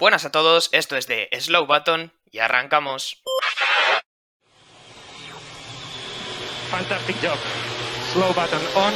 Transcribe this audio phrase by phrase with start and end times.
[0.00, 3.22] Buenas a todos, esto es de Slow Button y arrancamos.
[6.70, 7.36] Fantastic job.
[8.14, 8.94] Slow button on.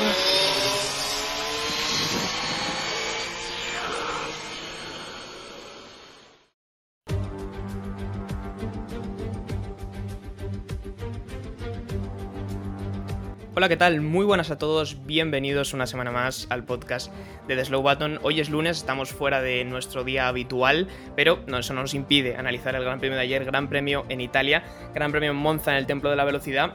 [13.57, 14.01] Hola, ¿qué tal?
[14.01, 17.13] Muy buenas a todos, bienvenidos una semana más al podcast
[17.47, 18.19] de The Slow Button.
[18.25, 22.37] Hoy es lunes, estamos fuera de nuestro día habitual, pero no, eso no nos impide
[22.37, 25.77] analizar el Gran Premio de ayer, Gran Premio en Italia, Gran Premio en Monza en
[25.77, 26.75] el Templo de la Velocidad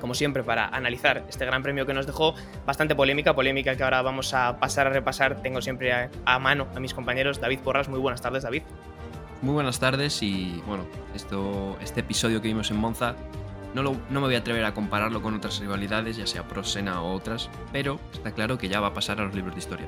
[0.00, 4.00] como siempre, para analizar este gran premio que nos dejó bastante polémica, polémica que ahora
[4.02, 5.42] vamos a pasar a repasar.
[5.42, 7.40] Tengo siempre a, a, mano a mis compañeros.
[7.40, 8.62] David Porras, muy buenas tardes, David.
[9.42, 13.16] Muy buenas tardes y bueno, esto, este episodio que vimos en Monza
[13.74, 16.64] no, lo, no, me voy a atrever a compararlo con otras rivalidades, ya sea Pro
[16.64, 19.58] Sena o otras, pero está claro que ya va a pasar a los libros de
[19.60, 19.86] historia.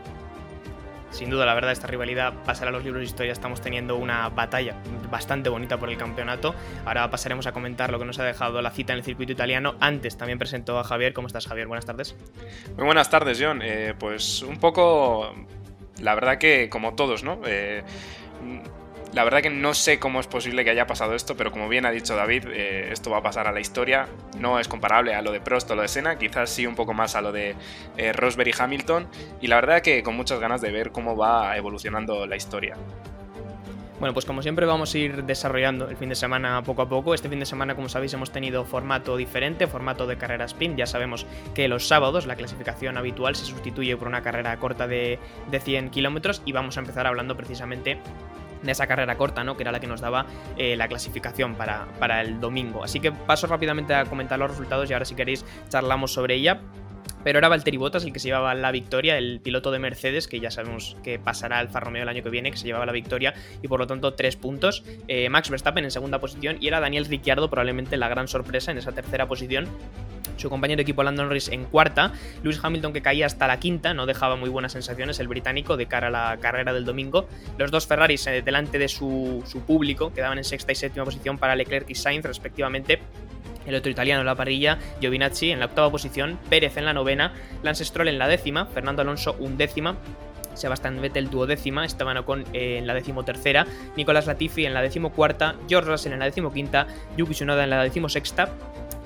[1.11, 3.33] Sin duda, la verdad, esta rivalidad pasará a los libros de historia.
[3.33, 4.77] Estamos teniendo una batalla
[5.11, 6.55] bastante bonita por el campeonato.
[6.85, 9.75] Ahora pasaremos a comentar lo que nos ha dejado la cita en el circuito italiano.
[9.81, 11.13] Antes también presentó a Javier.
[11.13, 11.67] ¿Cómo estás, Javier?
[11.67, 12.15] Buenas tardes.
[12.77, 13.61] Muy buenas tardes, John.
[13.63, 15.35] Eh, pues un poco.
[16.01, 17.41] La verdad que, como todos, ¿no?
[17.45, 17.83] Eh,
[19.13, 21.85] la verdad que no sé cómo es posible que haya pasado esto, pero como bien
[21.85, 24.09] ha dicho David, eh, esto va a pasar a la historia.
[24.39, 26.95] No es comparable a lo de Prost o lo de Senna, quizás sí un poco
[26.95, 27.57] más a lo de
[27.97, 29.09] eh, Rosberg y Hamilton.
[29.41, 32.77] Y la verdad que con muchas ganas de ver cómo va evolucionando la historia.
[33.99, 37.13] Bueno, pues como siempre vamos a ir desarrollando el fin de semana poco a poco.
[37.13, 40.79] Este fin de semana, como sabéis, hemos tenido formato diferente, formato de carrera sprint.
[40.79, 45.19] Ya sabemos que los sábados la clasificación habitual se sustituye por una carrera corta de,
[45.51, 47.99] de 100 kilómetros y vamos a empezar hablando precisamente
[48.63, 49.57] de esa carrera corta, ¿no?
[49.57, 52.85] Que era la que nos daba eh, la clasificación para, para el domingo.
[52.85, 56.61] Así que paso rápidamente a comentar los resultados y ahora si queréis charlamos sobre ella.
[57.25, 60.41] Pero era Valtteri Bottas el que se llevaba la victoria, el piloto de Mercedes, que
[60.41, 62.93] ya sabemos que pasará al Alfa Romeo el año que viene, que se llevaba la
[62.93, 64.85] victoria y por lo tanto tres puntos.
[65.09, 68.79] Eh, Max Verstappen en segunda posición y era Daniel Ricciardo probablemente la gran sorpresa en
[68.79, 69.69] esa tercera posición.
[70.37, 73.93] Su compañero de equipo Landon Norris en cuarta, Lewis Hamilton que caía hasta la quinta,
[73.93, 77.29] no dejaba muy buenas sensaciones el británico de cara a la carrera del domingo,
[77.59, 81.37] los dos Ferraris eh, delante de su, su público quedaban en sexta y séptima posición
[81.37, 83.01] para Leclerc y Sainz respectivamente,
[83.67, 87.33] el otro italiano en la parrilla, Giovinazzi en la octava posición, Pérez en la novena,
[87.63, 89.97] Lance Stroll en la décima, Fernando Alonso undécima,
[90.55, 93.67] Sebastián Vettel duodécima, Esteban Ocon eh, en la decimotercera,
[93.97, 98.51] Nicolás Latifi en la decimocuarta, George Russell en la decimoquinta, Yuki Tsunoda en la decimosexta,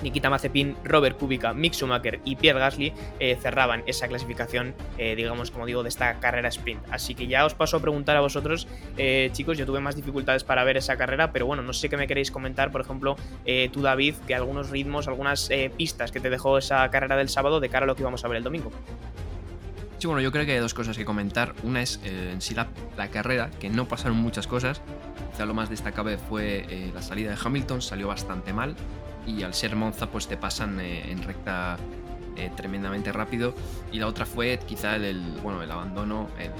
[0.04, 5.50] Nikita Mazepin, Robert Kubica, Mick Schumacher y Pierre Gasly eh, cerraban esa clasificación, eh, digamos,
[5.50, 6.82] como digo, de esta carrera sprint.
[6.91, 10.44] Así que ya os paso a preguntar a vosotros, eh, chicos, yo tuve más dificultades
[10.44, 13.16] para ver esa carrera, pero bueno, no sé qué me queréis comentar, por ejemplo,
[13.72, 17.71] tú David, que algunos ritmos, algunas pistas que te dejó esa carrera del sábado de
[17.71, 18.71] cara a lo que íbamos a ver el domingo.
[19.98, 21.54] Sí, bueno, yo creo que hay dos cosas que comentar.
[21.62, 22.38] Una es en
[22.97, 24.82] la, carrera, que no pasaron muchas cosas.
[25.32, 28.76] Quizá lo más destacable fue la salida de Hamilton, salió bastante mal.
[29.26, 31.76] Y al ser Monza, pues te pasan eh, en recta
[32.36, 33.54] eh, tremendamente rápido.
[33.92, 36.50] Y la otra fue quizá el, bueno, el abandono, el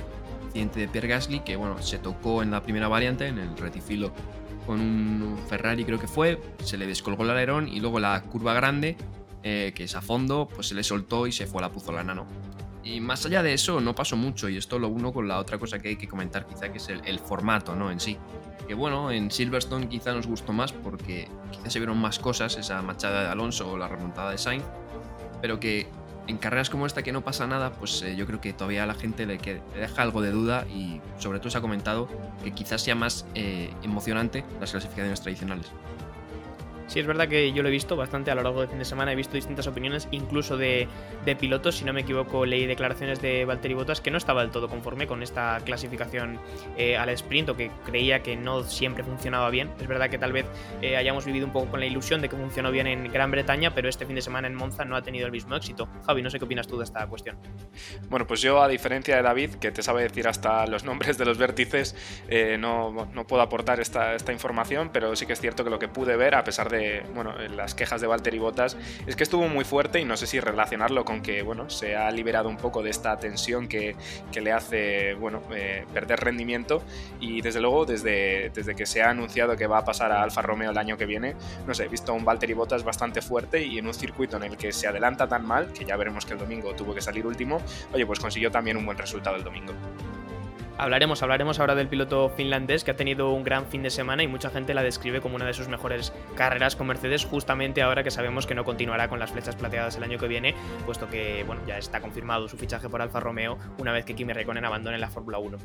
[0.47, 4.13] accidente de Pierre Gasly, que bueno, se tocó en la primera variante, en el retifilo
[4.67, 8.55] con un Ferrari creo que fue, se le descolgó el alerón y luego la curva
[8.55, 8.97] grande,
[9.43, 12.15] eh, que es a fondo, pues se le soltó y se fue a la puzolana,
[12.15, 12.27] ¿no?
[12.85, 15.59] Y más allá de eso, no pasó mucho, y esto lo uno con la otra
[15.59, 17.91] cosa que hay que comentar, quizá, que es el, formato, ¿no?
[17.91, 18.19] En sí.
[18.69, 22.83] Que bueno, en Silverstone quizá nos gustó más porque quizá se vieron más cosas, esa
[22.83, 24.65] machada de Alonso o la remontada de Sainz,
[25.41, 25.89] pero que
[26.27, 28.87] en carreras como esta que no pasa nada, pues eh, yo creo que todavía a
[28.87, 32.09] la gente le, que, deja algo de duda y sobre todo se ha comentado
[32.43, 35.71] que quizás sea más eh, emocionante las clasificaciones tradicionales.
[36.95, 38.85] Sí, es verdad que yo lo he visto bastante a lo largo del fin de
[38.85, 40.87] semana, he visto distintas opiniones, incluso de,
[41.41, 44.69] pilotos, si no me equivoco, leí declaraciones de Valtteri Bottas que no estaba del todo
[44.69, 46.39] conforme con esta clasificación
[46.77, 49.73] eh, al sprint o que creía que no siempre funcionaba bien.
[49.81, 50.47] Es verdad que tal vez
[50.83, 53.75] eh, hayamos vivido un poco con la ilusión de que funcionó bien en Gran Bretaña,
[53.75, 55.89] pero este fin de semana en Monza no ha tenido el mismo éxito.
[56.07, 57.37] Javi, no sé qué opinas tú de esta cuestión.
[58.09, 61.25] Bueno, pues yo, a diferencia de David, que te sabe decir hasta los nombres de
[61.25, 61.97] los vértices,
[62.29, 65.81] eh, no, no, puedo aportar esta, esta información, pero sí que es cierto que lo
[65.81, 66.84] que pude ver, a pesar de
[67.15, 68.77] bueno, las quejas de Valtteri Bottas
[69.07, 72.11] es que estuvo muy fuerte y no sé si relacionarlo con que bueno, se ha
[72.11, 73.97] liberado un poco de esta tensión que,
[74.33, 76.83] que le hace bueno, eh, perder rendimiento
[77.21, 80.43] y desde luego desde, desde que se ha anunciado que va a pasar a Alfa
[80.43, 81.35] Romeo el año que viene,
[81.67, 84.57] no sé, he visto un Valtteri Bottas bastante fuerte y en un circuito en el
[84.57, 87.61] que se adelanta tan mal, que ya veremos que el domingo tuvo que salir último,
[87.93, 89.73] oye, pues consiguió también un buen resultado el domingo.
[90.77, 94.27] Hablaremos, hablaremos ahora del piloto finlandés que ha tenido un gran fin de semana y
[94.27, 98.11] mucha gente la describe como una de sus mejores carreras con Mercedes, justamente ahora que
[98.11, 100.55] sabemos que no continuará con las flechas plateadas el año que viene,
[100.85, 104.33] puesto que bueno, ya está confirmado su fichaje por Alfa Romeo una vez que Kimi
[104.33, 105.59] Raikkonen abandone la Fórmula 1.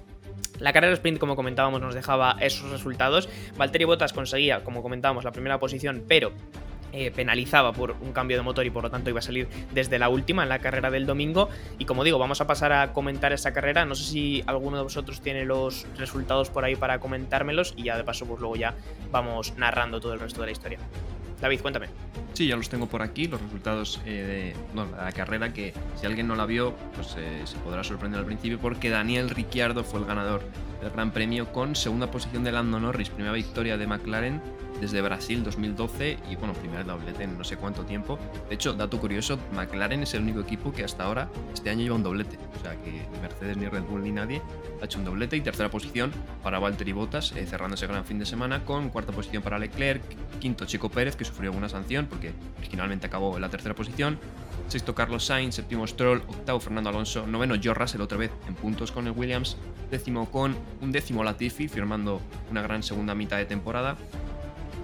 [0.60, 3.30] La carrera sprint, como comentábamos, nos dejaba esos resultados.
[3.58, 6.34] Valtteri Bottas conseguía, como comentábamos, la primera posición, pero
[6.92, 10.00] eh, penalizaba por un cambio de motor y por lo tanto iba a salir desde
[10.00, 11.50] la última en la carrera del domingo.
[11.78, 13.86] Y como digo, vamos a pasar a comentar esta carrera.
[13.86, 17.98] No sé si alguno de vosotros tiene los resultados por ahí para comentármelos y ya
[17.98, 18.76] de paso pues luego ya
[19.12, 20.80] vamos narrando todo el resto de la historia.
[21.42, 21.88] David, cuéntame.
[22.34, 26.28] Sí, ya los tengo por aquí, los resultados eh, de la carrera, que si alguien
[26.28, 30.06] no la vio, pues eh, se podrá sorprender al principio, porque Daniel Ricciardo fue el
[30.06, 30.42] ganador
[30.82, 34.42] del Gran Premio con segunda posición de Lando Norris, primera victoria de McLaren
[34.80, 38.20] desde Brasil 2012 y bueno, primera doblete en no sé cuánto tiempo.
[38.48, 41.96] De hecho, dato curioso, McLaren es el único equipo que hasta ahora, este año lleva
[41.96, 42.38] un doblete.
[42.58, 44.42] O sea que Mercedes ni Red Bull ni nadie
[44.82, 46.12] ha hecho un doblete y tercera posición
[46.44, 50.02] para Valtteri Bottas, eh, cerrando ese gran fin de semana con cuarta posición para Leclerc,
[50.40, 54.18] quinto Chico Pérez, que sufrió una sanción porque originalmente acabó en la tercera posición,
[54.68, 58.92] sexto Carlos Sainz, séptimo Stroll, octavo Fernando Alonso, noveno George Russell otra vez en puntos
[58.92, 59.58] con el Williams,
[59.90, 62.22] décimo con un décimo Latifi firmando
[62.52, 63.98] una gran segunda mitad de temporada,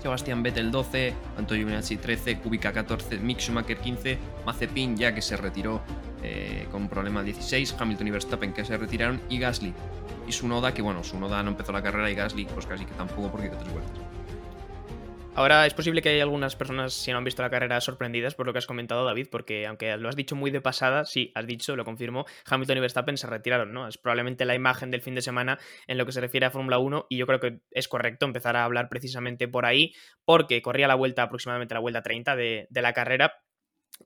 [0.06, 5.36] Sebastián Vettel 12, Antonio Giovinazzi 13, Kubica 14, Mick Schumacher 15, Mazepin ya que se
[5.36, 5.82] retiró
[6.22, 9.74] eh, con un problema 16, Hamilton y Verstappen que se retiraron y Gasly
[10.28, 13.32] y Sunoda que bueno, Sunoda no empezó la carrera y Gasly pues casi que tampoco
[13.32, 14.15] porque quedó tres vueltas.
[15.38, 18.46] Ahora es posible que haya algunas personas, si no han visto la carrera, sorprendidas por
[18.46, 21.46] lo que has comentado, David, porque aunque lo has dicho muy de pasada, sí, has
[21.46, 23.86] dicho, lo confirmo, Hamilton y Verstappen se retiraron, ¿no?
[23.86, 26.80] Es probablemente la imagen del fin de semana en lo que se refiere a Fórmula
[26.80, 29.94] 1 y yo creo que es correcto empezar a hablar precisamente por ahí,
[30.24, 33.34] porque corría la vuelta aproximadamente la vuelta 30 de, de la carrera,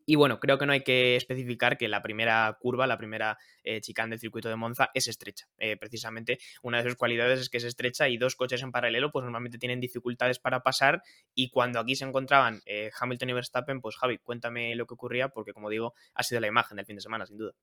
[0.06, 3.82] y bueno, creo que no hay que especificar que la primera curva, la primera eh,
[3.82, 5.48] chicane del circuito de Monza es estrecha.
[5.58, 9.12] Eh, precisamente una de sus cualidades es que es estrecha y dos coches en paralelo
[9.12, 11.02] pues normalmente tienen dificultades para pasar
[11.34, 15.30] y cuando aquí se encontraban eh, Hamilton y Verstappen, pues Javi, cuéntame lo que ocurría
[15.30, 17.54] porque como digo, ha sido la imagen del fin de semana sin duda.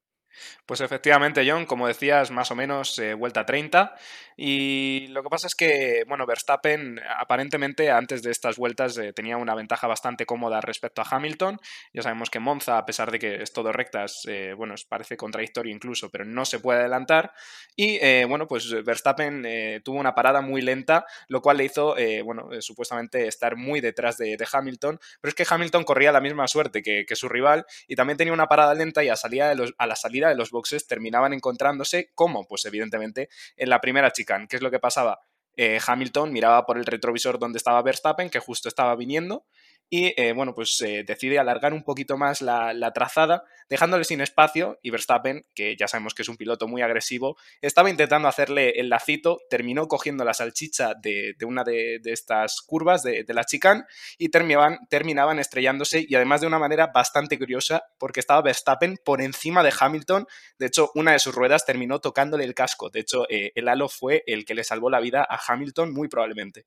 [0.67, 3.95] Pues efectivamente, John, como decías, más o menos eh, vuelta 30.
[4.37, 9.37] Y lo que pasa es que, bueno, Verstappen aparentemente antes de estas vueltas eh, tenía
[9.37, 11.59] una ventaja bastante cómoda respecto a Hamilton.
[11.95, 15.73] Ya sabemos que Monza, a pesar de que es todo rectas, eh, bueno, parece contradictorio
[15.73, 17.33] incluso, pero no se puede adelantar.
[17.77, 21.95] Y bueno, pues Verstappen tuvo una parada muy lenta, lo cual le hizo,
[22.25, 24.99] bueno, supuestamente estar muy detrás de, Hamilton.
[25.21, 28.47] Pero es que Hamilton corría la misma suerte que, su rival y también tenía una
[28.47, 32.47] parada lenta y a, salida de a la salida de los boxes terminaban encontrándose como,
[32.47, 34.47] pues evidentemente, en la primera chicane.
[34.49, 35.21] ¿Qué es lo que pasaba?
[35.57, 39.47] Eh, Hamilton miraba por el retrovisor donde estaba Verstappen, que justo estaba viniendo,
[39.89, 44.79] y eh, bueno, pues eh, decide alargar un poquito más la, trazada, dejándole sin espacio
[44.83, 48.89] y Verstappen, que ya sabemos que es un piloto muy agresivo, estaba intentando hacerle el
[48.89, 53.85] lacito, terminó cogiendo la salchicha de, una de, estas curvas de, la chicane
[54.19, 59.63] y terminaban, estrellándose y además de una manera bastante curiosa porque estaba Verstappen por encima
[59.63, 60.27] de Hamilton,
[60.59, 63.89] de hecho una de sus ruedas terminó tocándole el casco, de hecho eh, el halo
[63.89, 66.67] fue el que le salvó la vida a Hamilton muy probablemente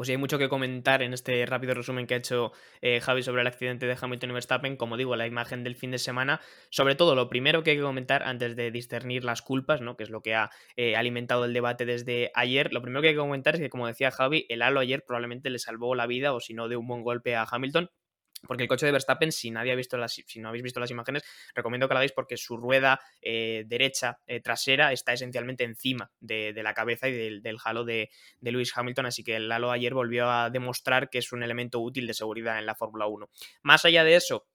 [0.00, 3.42] pues hay mucho que comentar en este rápido resumen que ha hecho eh, Javi sobre
[3.42, 4.76] el accidente de Hamilton y Verstappen.
[4.78, 6.40] Como digo, la imagen del fin de semana.
[6.70, 9.98] Sobre todo, lo primero que hay que comentar antes de discernir las culpas, ¿no?
[9.98, 12.72] que es lo que ha eh, alimentado el debate desde ayer.
[12.72, 15.50] Lo primero que hay que comentar es que, como decía Javi, el halo ayer probablemente
[15.50, 17.90] le salvó la vida o si no de un buen golpe a Hamilton.
[18.46, 20.90] Porque el coche de Verstappen, si nadie ha visto las, si no habéis visto las
[20.90, 26.10] imágenes, recomiendo que la hagáis porque su rueda eh, derecha eh, trasera está esencialmente encima
[26.20, 28.10] de, la cabeza y del, del halo de,
[28.40, 29.06] de, Lewis Hamilton.
[29.06, 32.58] Así que el halo ayer volvió a demostrar que es un elemento útil de seguridad
[32.58, 33.28] en la Fórmula 1.
[33.62, 34.46] Más allá de eso,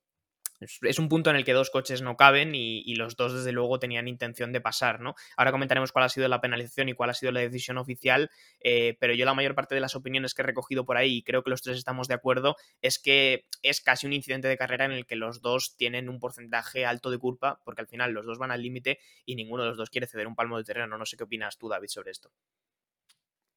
[0.59, 3.77] es un punto en el que dos coches no caben y, los dos desde luego
[3.77, 5.15] tenían intención de pasar, ¿no?
[5.35, 8.31] Ahora comentaremos cuál ha sido la penalización y cuál ha sido la decisión oficial,
[8.62, 11.24] eh, pero yo la mayor parte de las opiniones que he recogido por ahí, y
[11.24, 14.85] creo que los tres estamos de acuerdo, es que es casi un incidente de carrera
[14.85, 18.25] en el que los dos tienen un porcentaje alto de culpa, porque al final los
[18.25, 20.97] dos van al límite y ninguno de los dos quiere ceder un palmo de terreno.
[20.97, 22.31] No sé qué opinas tú, David, sobre esto.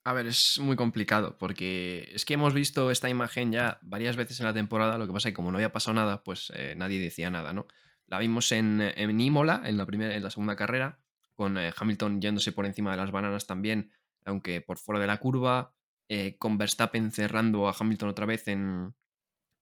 [0.04, 4.40] A ver, es muy complicado porque es que hemos visto esta imagen ya varias veces
[4.40, 6.74] en la temporada, lo que pasa es que como no había pasado nada, pues eh,
[6.76, 7.66] nadie decía nada, ¿no?
[8.06, 10.98] La vimos en, en Imola, en la, primera, en la segunda carrera,
[11.34, 13.92] con eh, Hamilton yéndose por encima de las bananas también,
[14.24, 15.74] aunque por fuera de la curva,
[16.08, 18.94] eh, con Verstappen cerrando a Hamilton otra vez en,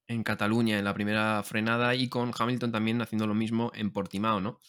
[0.07, 4.39] en Cataluña en la primera frenada y con Hamilton también haciendo lo mismo en Portimao,
[4.39, 4.59] ¿no?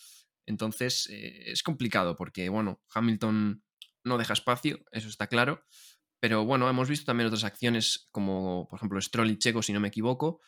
[0.45, 3.63] Entonces es complicado porque, bueno, Hamilton
[4.09, 5.65] no deja espacio, eso está claro.
[6.21, 9.81] Pero bueno, hemos visto también otras acciones como, por ejemplo, Stroll y Checo, si no
[9.81, 10.41] me equivoco.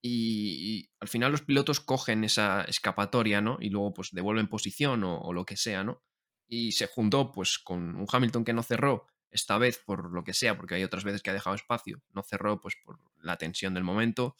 [0.00, 3.58] Y, al final los pilotos cogen esa escapatoria, ¿no?
[3.60, 6.02] Y luego pues devuelven posición o, lo que sea, ¿no?
[6.48, 10.32] y se juntó pues con un Hamilton que no cerró, esta vez por lo que
[10.32, 13.74] sea, porque hay otras veces que ha dejado espacio, no cerró pues por la tensión
[13.74, 14.34] del momento,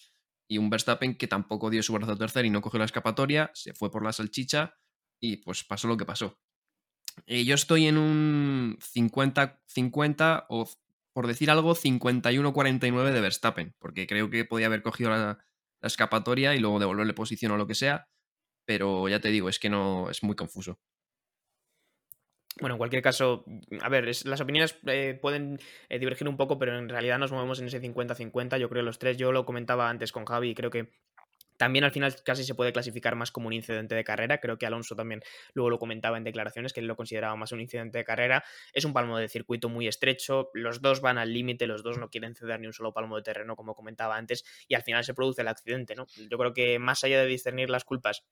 [0.48, 3.50] y un Verstappen que tampoco dio su brazo a tercer y no cogió la escapatoria,
[3.52, 4.74] se fue por la salchicha
[5.20, 6.40] y pues pasó lo que pasó.
[7.26, 10.68] Y yo estoy en un 50-50 o
[11.12, 15.38] por decir algo 51-49 de Verstappen, porque creo que podía haber cogido la,
[15.82, 18.08] escapatoria y luego devolverle posición o lo que sea,
[18.64, 20.78] pero ya te digo, es que no es muy confuso.
[22.60, 23.44] Bueno, en cualquier caso,
[23.80, 27.60] a ver, las opiniones eh, pueden eh, divergir un poco, pero en realidad nos movemos
[27.60, 29.16] en ese 50-50, yo creo los tres.
[29.16, 30.90] Yo lo comentaba antes con Javi y creo que
[31.58, 34.38] también al final casi se puede clasificar más como un incidente de carrera.
[34.38, 35.20] Creo que Alonso también
[35.52, 38.44] luego lo comentaba en declaraciones, que él lo consideraba más un incidente de carrera.
[38.72, 42.08] Es un palmo de circuito muy estrecho, los dos van al límite, los dos no
[42.08, 45.14] quieren ceder ni un solo palmo de terreno, como comentaba antes, y al final se
[45.14, 46.06] produce el accidente, ¿no?
[46.30, 48.24] Yo creo que más allá de discernir las culpas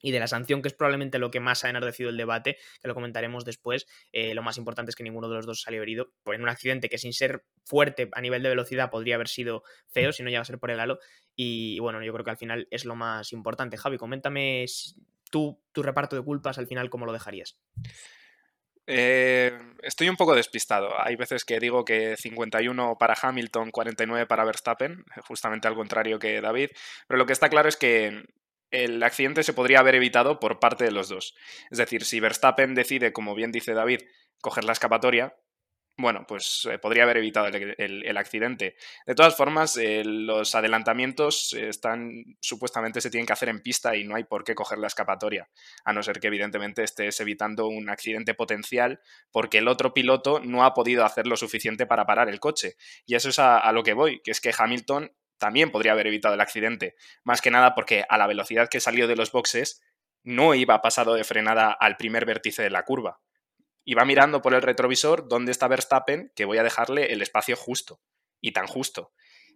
[0.00, 2.88] y de la sanción, que es probablemente lo que más ha enardecido el debate, que
[2.88, 3.86] lo comentaremos después.
[4.12, 6.48] Eh, lo más importante es que ninguno de los dos salió herido por en un
[6.48, 10.30] accidente que sin ser fuerte a nivel de velocidad podría haber sido feo si no
[10.30, 10.98] llega a ser por el halo.
[11.40, 13.76] Y bueno, yo creo que al final es lo más importante.
[13.76, 14.66] Javi, coméntame
[15.30, 17.60] tú tu reparto de culpas al final, ¿cómo lo dejarías?
[18.88, 21.00] Eh, estoy un poco despistado.
[21.00, 26.40] Hay veces que digo que 51 para Hamilton, 49 para Verstappen, justamente al contrario que
[26.40, 26.70] David,
[27.06, 28.24] pero lo que está claro es que
[28.72, 31.36] el accidente se podría haber evitado por parte de los dos.
[31.70, 34.00] Es decir, si Verstappen decide, como bien dice David,
[34.40, 35.36] coger la escapatoria,
[35.98, 38.76] bueno, pues eh, podría haber evitado el, accidente.
[39.04, 44.04] De todas formas, eh, los adelantamientos están, supuestamente se tienen que hacer en pista y
[44.04, 45.50] no hay por qué coger la escapatoria,
[45.84, 49.00] a no ser que evidentemente estés evitando un accidente potencial
[49.32, 52.76] porque el otro piloto no ha podido hacer lo suficiente para parar el coche.
[53.04, 56.34] Y eso es a lo que voy, que es que Hamilton también podría haber evitado
[56.34, 56.94] el accidente.
[57.24, 59.82] Más que nada porque a la velocidad que salió de los boxes
[60.22, 63.20] no iba pasado de frenada al primer vértice de la curva.
[63.90, 68.02] Iba mirando por el retrovisor dónde está Verstappen, que voy a dejarle el espacio justo.
[68.38, 69.14] Y tan justo.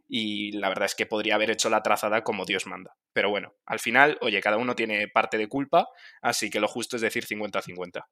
[0.09, 2.97] Y la verdad es que podría haber hecho la trazada como Dios manda.
[3.13, 5.87] Pero bueno, al final, oye, cada uno tiene parte de culpa,
[6.23, 8.07] así que lo justo es decir 50-50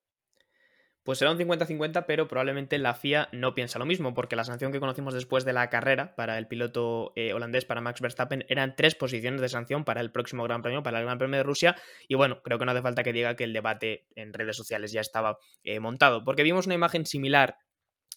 [1.04, 4.72] pues será un 50-50, pero probablemente la FIA no piensa lo mismo, porque la sanción
[4.72, 8.74] que conocimos después de la carrera para el piloto eh, holandés, para Max Verstappen, eran
[8.76, 11.76] tres posiciones de sanción para el próximo Gran Premio, para el Gran Premio de Rusia,
[12.08, 14.92] y bueno, creo que no hace falta que diga que el debate en redes sociales
[14.92, 17.56] ya estaba eh, montado, porque vimos una imagen similar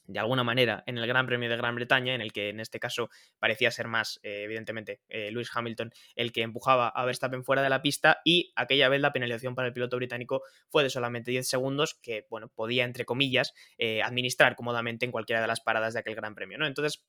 [0.05, 2.79] de alguna manera en el Gran Premio de Gran Bretaña, en el que en este
[2.79, 7.61] caso parecía ser más, eh, evidentemente, eh, Lewis Hamilton el que empujaba a Verstappen fuera
[7.61, 11.31] de la pista y aquella vez la penalización para el piloto británico fue de solamente
[11.31, 15.93] 10 segundos que, bueno, podía, entre comillas, eh, administrar cómodamente en cualquiera de las paradas
[15.93, 16.67] de aquel Gran Premio, ¿no?
[16.67, 17.03] Entonces,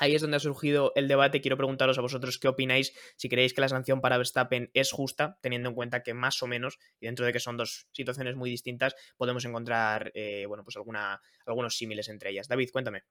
[0.00, 1.42] Ahí es donde ha surgido el debate.
[1.42, 5.38] Quiero preguntaros a vosotros qué opináis, si creéis que la sanción para Verstappen es justa,
[5.42, 8.48] teniendo en cuenta que más o menos, y dentro de que son dos situaciones muy
[8.48, 12.48] distintas, podemos encontrar eh, bueno, pues algunos símiles entre ellas.
[12.48, 13.02] David, cuéntame.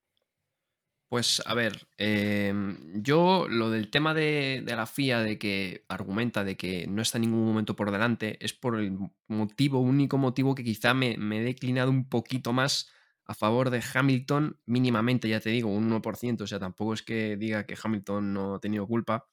[1.09, 6.55] Pues a ver, em, yo lo del tema de, la FIA, de que argumenta de
[6.55, 8.95] que no está en ningún momento por delante, es por el
[9.27, 12.91] motivo, único motivo que quizá me, me he declinado un poquito más
[13.29, 17.37] a favor de Hamilton mínimamente, ya te digo, un 1%, o sea, tampoco es que
[17.37, 19.27] diga que Hamilton no ha tenido culpa,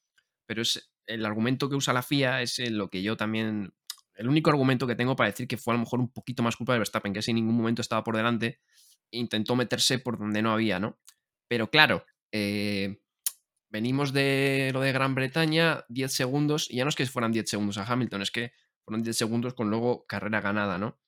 [0.45, 3.73] pero es el argumento que usa la FIA es lo que yo también,
[4.15, 6.57] el único argumento que tengo para decir que fue a lo mejor un poquito más
[6.57, 8.61] culpa de Verstappen, que en ningún momento estaba por delante,
[9.13, 10.99] intentó meterse por donde no había, ¿no?
[11.49, 13.01] Pero claro, eh,
[13.71, 17.49] venimos de lo de Gran Bretaña, 10 segundos, y ya no es que fueran 10
[17.49, 18.53] segundos a Hamilton, es que
[18.85, 20.99] fueron 10 segundos con luego carrera ganada, ¿no?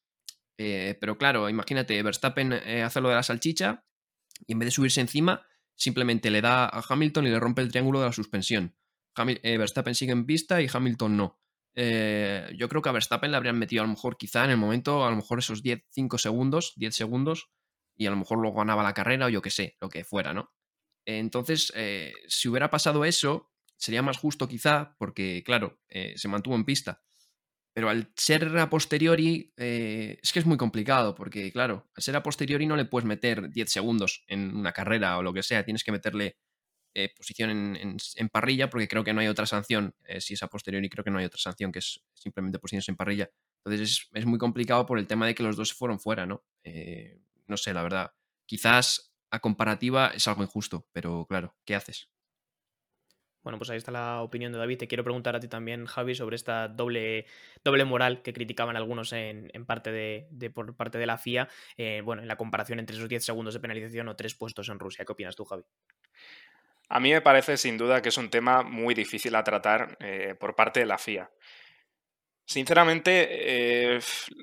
[0.59, 3.85] Eh, pero claro, imagínate, Verstappen eh, hace lo de la salchicha
[4.47, 5.47] y en vez de subirse encima,
[5.77, 8.77] simplemente le da a Hamilton y le rompe el triángulo de la suspensión.
[9.17, 11.41] Eh, Verstappen sigue en pista y Hamilton no.
[11.75, 15.05] yo creo que a Verstappen le habrían metido a lo mejor, quizá en el momento,
[15.05, 17.51] a lo mejor esos 10, 5 segundos, 10 segundos,
[17.97, 20.33] y a lo mejor luego ganaba la carrera o yo qué sé, lo que fuera,
[20.35, 20.53] ¿no?
[21.05, 21.73] Entonces,
[22.29, 27.03] si hubiera pasado eso, sería más justo quizá, porque claro, se mantuvo en pista.
[27.79, 32.17] Pero al ser a posteriori, eh, es que es muy complicado, porque claro, al ser
[32.17, 35.65] a posteriori no le puedes meter 10 segundos en una carrera o lo que sea,
[35.65, 36.39] tienes que meterle
[36.93, 40.49] eh, posición en, parrilla, porque creo que no hay otra sanción, eh, si es a
[40.49, 43.31] posteriori, creo que no hay otra sanción que es simplemente posiciones en parrilla.
[43.65, 46.43] Entonces es, muy complicado por el tema de que los dos se fueron fuera, ¿no?
[47.47, 48.11] no sé, la verdad.
[48.45, 52.11] Quizás a comparativa es algo injusto, pero claro, ¿qué haces?
[53.49, 54.77] Bueno, pues ahí está la opinión de David.
[54.77, 57.25] Te quiero preguntar a ti también, Javi, sobre esta doble,
[57.65, 62.21] doble moral que criticaban algunos en, parte de, por parte de la FIA, eh, bueno,
[62.21, 65.07] en la comparación entre esos 10 segundos de penalización o tres puestos en Rusia.
[65.07, 65.63] ¿Qué opinas tú, Javi?
[66.91, 70.35] A mí me parece sin duda que es un tema muy difícil a tratar eh,
[70.39, 71.31] por parte de la FIA.
[72.45, 74.01] Sinceramente, eh,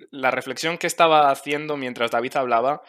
[0.10, 2.82] la reflexión que estaba haciendo mientras David hablaba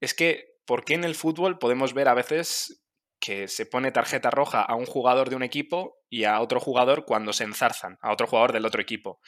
[0.00, 2.83] es que, ¿por qué en el fútbol podemos ver a veces
[3.20, 7.04] que se pone tarjeta roja a un jugador de un equipo y a otro jugador
[7.04, 9.20] cuando se enzarzan, a otro jugador del otro equipo?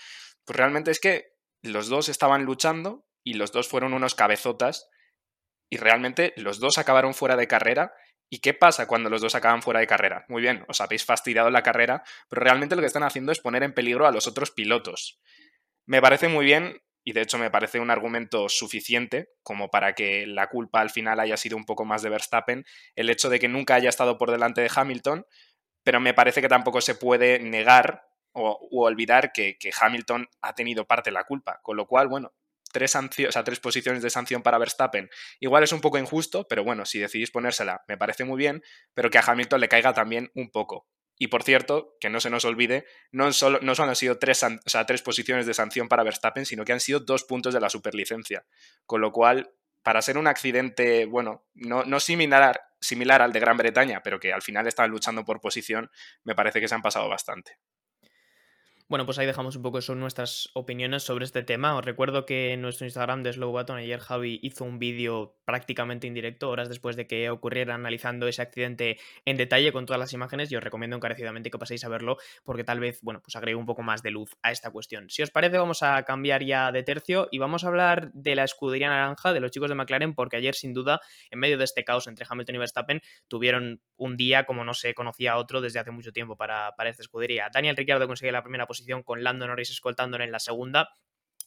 [0.45, 1.29] Pues realmente es que
[1.63, 4.89] los dos estaban luchando y los dos fueron unos cabezotas
[5.69, 7.93] y realmente los dos acabaron fuera de carrera
[8.29, 10.25] ¿Y qué pasa cuando los dos acaban fuera de carrera?
[10.29, 13.63] Muy bien, os habéis fastidiado la carrera, pero realmente lo que están haciendo es poner
[13.63, 15.21] en peligro a los otros pilotos.
[15.87, 20.27] Me parece muy bien, y de hecho me parece un argumento suficiente como para que
[20.27, 23.47] la culpa al final haya sido un poco más de Verstappen, el hecho de que
[23.47, 25.25] nunca haya estado por delante de Hamilton,
[25.85, 31.11] pero me parece que tampoco se puede negar o olvidar que, Hamilton ha tenido parte
[31.11, 32.35] de la culpa, con lo cual, bueno,
[32.73, 35.09] tres, o tres posiciones de sanción para Verstappen.
[35.39, 39.11] Igual es un poco injusto, pero bueno, si decidís ponérsela, me parece muy bien, pero
[39.11, 40.89] que a Hamilton le caiga también un poco.
[41.19, 44.45] Y por cierto, que no se nos olvide, no solo, no solo han sido tres,
[44.87, 48.45] tres posiciones de sanción para Verstappen, sino que han sido dos puntos de la superlicencia.
[48.85, 49.51] Con lo cual,
[49.83, 54.33] para ser un accidente, bueno, no, no similar, similar al de Gran Bretaña, pero que
[54.33, 55.91] al final estaban luchando por posición,
[56.25, 57.59] me parece que se han pasado bastante.
[58.89, 61.75] Bueno, pues ahí dejamos un poco son nuestras opiniones sobre este tema.
[61.75, 66.07] Os recuerdo que en nuestro Instagram de Slow Button ayer Javi hizo un vídeo prácticamente
[66.07, 70.53] indirecto, horas después de que ocurriera, analizando ese accidente en detalle con todas las imágenes
[70.53, 73.67] y os recomiendo encarecidamente que paséis a verlo porque tal vez, bueno, pues agregue un
[73.67, 75.11] poco más de luz a esta cuestión.
[75.11, 78.45] Si os parece, vamos a cambiar ya de tercio y vamos a hablar de la
[78.45, 81.01] escudería naranja de los chicos de McLaren porque ayer, sin duda,
[81.33, 84.95] en medio de este caos entre Hamilton y Verstappen, tuvieron un día como no se
[84.95, 87.51] conocía otro desde hace mucho tiempo para, para esta escudería.
[87.53, 90.91] Daniel Ricciardo consigue la primera posición con Lando Norris escoltándole en la segunda.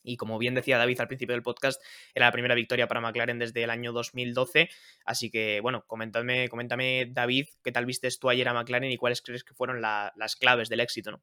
[0.03, 1.81] Y como bien decía David al principio del podcast,
[2.13, 4.69] era la primera victoria para McLaren desde el año 2012.
[5.05, 9.21] Así que, bueno, coméntame, coméntame David, ¿qué tal viste tú ayer a McLaren y cuáles
[9.21, 11.11] crees que fueron las claves del éxito?
[11.11, 11.21] ¿no?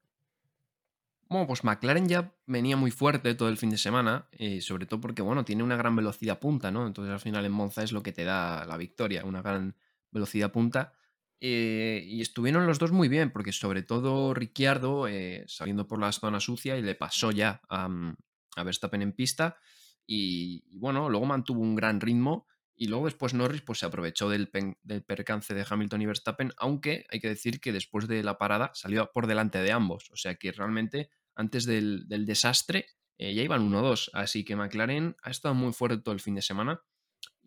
[1.29, 5.01] Bueno, pues McLaren ya venía muy fuerte todo el fin de semana, eh, sobre todo
[5.01, 6.87] porque, bueno, tiene una gran velocidad punta, ¿no?
[6.87, 9.75] Entonces al final en Monza es lo que te da la victoria, una gran
[10.13, 10.93] velocidad punta.
[11.40, 16.12] Eh, y estuvieron los dos muy bien, porque sobre todo Ricciardo eh, saliendo por la
[16.12, 18.16] zona sucia y le pasó ya a, mm,
[18.64, 19.59] Verstappen en pista.
[20.07, 22.47] Y, bueno, luego mantuvo un gran ritmo.
[22.78, 24.49] Y luego después Norris pues, se aprovechó del,
[25.07, 29.11] percance de Hamilton y Verstappen, aunque hay que decir que después de la parada salió
[29.13, 30.11] por delante de ambos.
[30.11, 32.87] O sea que realmente antes del, desastre
[33.19, 34.11] eh, ya iban 1-2.
[34.13, 36.82] Así que McLaren ha estado muy fuerte todo el fin de semana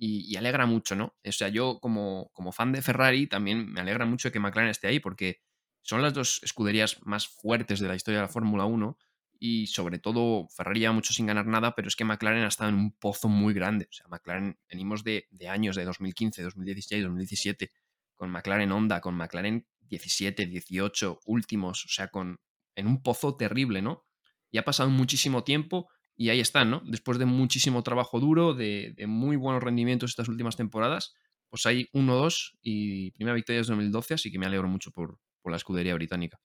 [0.01, 1.17] y, alegra mucho, ¿no?
[1.25, 4.87] O sea, yo como, como fan de Ferrari también me alegra mucho que McLaren esté
[4.87, 5.41] ahí porque
[5.81, 8.97] son las dos escuderías más fuertes de la historia de la Fórmula 1
[9.39, 12.69] y sobre todo Ferrari lleva mucho sin ganar nada, pero es que McLaren ha estado
[12.69, 13.87] en un pozo muy grande.
[13.89, 17.71] O sea, McLaren venimos de, de años de 2015, 2016, 2017
[18.15, 22.39] con McLaren Honda, con McLaren 17, 18 últimos, o sea, con
[22.75, 24.05] en un pozo terrible, ¿no?
[24.51, 26.81] Y ha pasado muchísimo tiempo y ahí están, ¿no?
[26.85, 31.13] Después de muchísimo trabajo duro, de, muy buenos rendimientos estas últimas temporadas,
[31.49, 35.55] pues hay 1-2 y primera victoria desde 2012, así que me alegro mucho por la
[35.55, 36.37] escudería británica.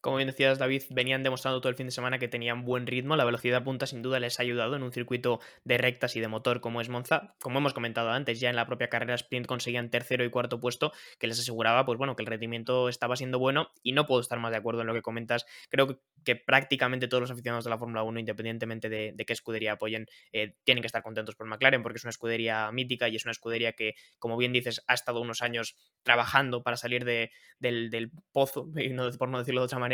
[0.00, 3.16] Como bien decías, David, venían demostrando todo el fin de semana que tenían buen ritmo.
[3.16, 6.28] La velocidad punta sin duda les ha ayudado en un circuito de rectas y de
[6.28, 7.34] motor como es Monza.
[7.40, 10.92] Como hemos comentado antes, ya en la propia carrera sprint conseguían tercero y cuarto puesto,
[11.18, 14.38] que les aseguraba, pues bueno, que el rendimiento estaba siendo bueno y no puedo estar
[14.38, 15.46] más de acuerdo en lo que comentas.
[15.70, 20.06] Creo que prácticamente todos los aficionados de la Fórmula 1, independientemente de, qué escudería apoyen,
[20.32, 23.32] eh, tienen que estar contentos por McLaren porque es una escudería mítica y es una
[23.32, 28.10] escudería que, como bien dices, ha estado unos años trabajando para salir de, del, del
[28.32, 28.68] pozo,
[29.18, 29.85] por no decirlo de otra manera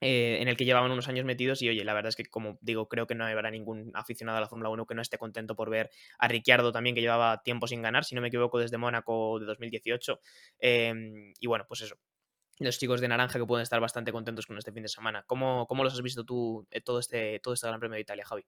[0.00, 2.58] eh, en el que llevaban unos años metidos y oye, la verdad es que como
[2.60, 5.56] digo, creo que no habrá ningún aficionado a la Fórmula 1 que no esté contento
[5.56, 8.76] por ver a Ricciardo también que llevaba tiempo sin ganar, si no me equivoco, desde
[8.76, 10.20] Mónaco de 2018.
[10.58, 11.96] Em, y bueno, pues eso,
[12.58, 15.24] los chicos de naranja que pueden estar bastante contentos con este fin de semana.
[15.26, 18.24] ¿Cómo, cómo los has visto tú eh, todo este, todo este Gran Premio de Italia,
[18.24, 18.44] Javi?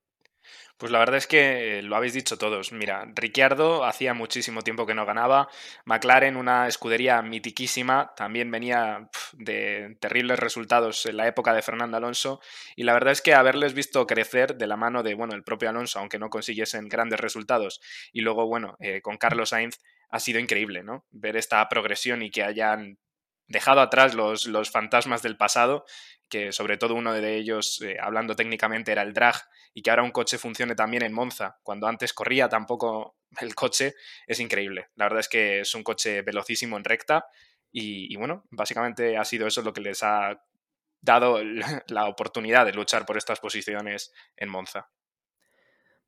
[0.76, 2.72] Pues la verdad es que lo habéis dicho todos.
[2.72, 5.48] Mira, Ricciardo hacía muchísimo tiempo que no ganaba.
[5.84, 12.40] McLaren, una escudería mitiquísima, también venía de terribles resultados en la época de Fernando Alonso.
[12.76, 15.70] Y la verdad es que haberles visto crecer de la mano de, bueno, el propio
[15.70, 17.80] Alonso, aunque no consiguiesen grandes resultados,
[18.12, 19.78] y luego, bueno, eh, con Carlos Sainz,
[20.10, 21.04] ha sido increíble, ¿no?
[21.10, 22.98] Ver esta progresión y que hayan
[23.48, 25.84] dejado atrás los, los fantasmas del pasado,
[26.28, 29.36] que sobre todo uno de ellos, eh, hablando técnicamente, era el drag,
[29.72, 33.94] y que ahora un coche funcione también en Monza, cuando antes corría tampoco el coche,
[34.26, 34.88] es increíble.
[34.96, 37.26] La verdad es que es un coche velocísimo en recta,
[37.70, 40.40] y, y bueno, básicamente ha sido eso lo que les ha
[41.00, 41.40] dado
[41.88, 44.88] la oportunidad de luchar por estas posiciones en Monza.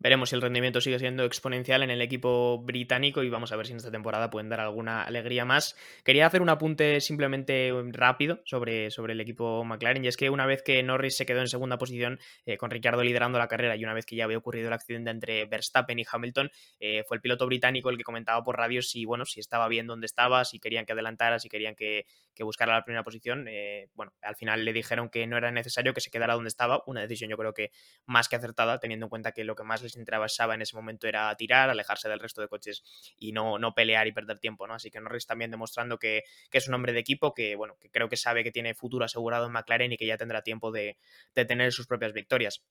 [0.01, 3.67] Veremos si el rendimiento sigue siendo exponencial en el equipo británico y vamos a ver
[3.67, 5.77] si en esta temporada pueden dar alguna alegría más.
[6.05, 10.47] Quería hacer un apunte simplemente rápido sobre, sobre el equipo McLaren y es que una
[10.47, 13.83] vez que Norris se quedó en segunda posición eh, con Ricardo liderando la carrera y
[13.83, 17.21] una vez que ya había ocurrido el accidente entre Verstappen y Hamilton, eh, fue el
[17.21, 20.61] piloto británico el que comentaba por radio si, bueno, si estaba bien donde estaba, si
[20.61, 22.07] querían que adelantara, si querían que,
[22.39, 23.47] que buscara la primera posición.
[23.49, 26.85] Eh, bueno, al final le dijeron que no era necesario que se quedara donde estaba,
[26.87, 27.73] una decisión yo creo que
[28.07, 31.09] más que acertada teniendo en cuenta que lo que más les interesaba en ese momento
[31.09, 32.85] era tirar, alejarse del resto de coches
[33.19, 34.75] y no, no pelear y perder tiempo, ¿no?
[34.75, 37.91] Así que Norris también demostrando que, que, es un hombre de equipo, que bueno, que
[37.91, 40.97] creo que sabe que tiene futuro asegurado en McLaren y que ya tendrá tiempo de,
[41.35, 42.63] de tener sus propias victorias.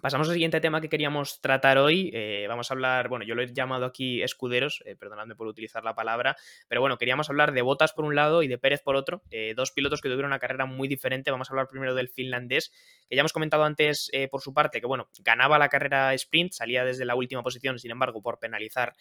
[0.00, 2.10] Pasamos al siguiente tema que queríamos tratar hoy.
[2.14, 5.84] Eh, vamos a hablar, bueno, yo lo he llamado aquí escuderos, eh, perdonadme por utilizar
[5.84, 6.36] la palabra,
[6.68, 9.22] pero bueno, queríamos hablar de Botas por un lado y de Pérez por otro.
[9.30, 11.30] Eh, dos pilotos que tuvieron una carrera muy diferente.
[11.30, 12.70] Vamos a hablar primero del finlandés,
[13.10, 16.84] que ya hemos comentado antes por su parte que, bueno, ganaba la carrera sprint, salía
[16.84, 18.94] desde la última posición, sin embargo, por penalizar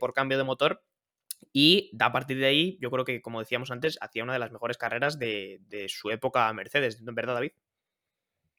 [0.00, 0.82] por cambio de motor.
[1.52, 4.52] Y a partir de ahí, yo creo que, como decíamos antes, hacía una de las
[4.52, 7.52] mejores carreras de, de su época Mercedes, ¿verdad, David?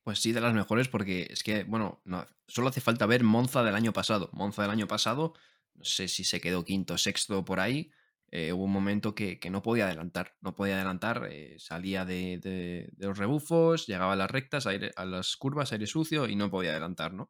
[0.08, 3.62] Pues sí, de las mejores, porque es que, bueno, no, solo hace falta ver Monza
[3.62, 4.30] del año pasado.
[4.32, 5.34] Monza del año pasado,
[5.74, 7.92] no sé si se quedó quinto, sexto por ahí.
[8.32, 10.38] Eh, hubo un momento que, que, no podía adelantar.
[10.40, 15.36] No podía adelantar, eh, salía de, de, los rebufos, llegaba a las rectas, a las
[15.36, 17.30] curvas, aire sucio y no podía adelantar, ¿no?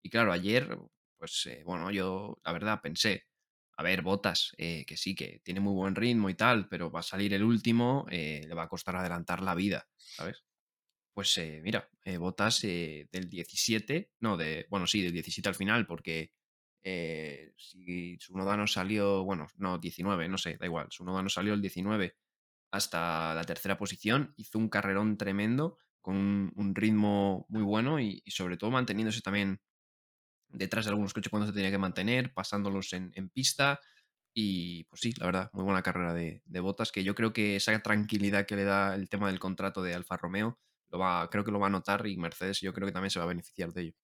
[0.00, 0.78] Y claro, ayer,
[1.18, 3.24] pues eh, bueno, yo la verdad pensé,
[3.76, 7.02] a ver, Botas, que sí, que tiene muy buen ritmo y tal, pero va a
[7.02, 10.44] salir el último, le va a costar adelantar la vida, ¿sabes?
[11.14, 15.54] Pues eh, mira, eh, Botas eh, del 17, no, de, bueno, sí, del 17 al
[15.54, 16.32] final, porque
[16.82, 21.54] eh, si su Nodano salió, bueno, no, 19, no sé, da igual, su Nodano salió
[21.54, 22.16] el 19
[22.72, 26.16] hasta la tercera posición, hizo un carrerón tremendo, con
[26.56, 29.60] un, ritmo muy bueno y, sobre todo manteniéndose también
[30.48, 33.80] detrás de algunos coches cuando se tenía que mantener, pasándolos en, en pista.
[34.34, 37.56] Y pues sí, la verdad, muy buena carrera de, de Botas, que yo creo que
[37.56, 40.58] esa tranquilidad que le da el tema del contrato de Alfa Romeo
[40.92, 43.18] lo va, creo que lo va a notar y Mercedes yo creo que también se
[43.18, 43.94] va a beneficiar de ello.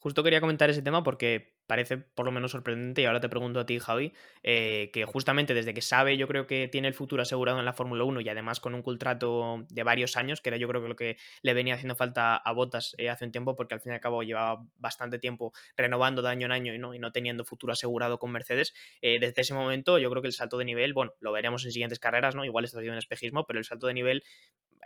[0.00, 3.60] Justo quería comentar ese tema porque parece por lo menos sorprendente y ahora te pregunto
[3.60, 7.20] a ti, Javi, eh, que justamente desde que sabe yo creo que tiene el futuro
[7.22, 10.56] asegurado en la Fórmula 1 y además con un contrato de varios años, que era
[10.56, 13.54] yo creo que lo que le venía haciendo falta a Botas eh, hace un tiempo
[13.54, 16.78] porque al fin y al cabo llevaba bastante tiempo renovando de año en año y
[16.78, 20.28] no, y no teniendo futuro asegurado con Mercedes, eh, desde ese momento yo creo que
[20.28, 22.44] el salto de nivel, bueno, lo veremos en siguientes carreras, ¿no?
[22.44, 24.22] Igual está haciendo un espejismo, pero el salto de nivel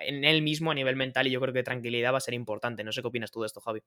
[0.00, 2.84] en él mismo a nivel mental y yo creo que tranquilidad va a ser importante.
[2.84, 3.82] No sé qué opinas tú de esto, Javi.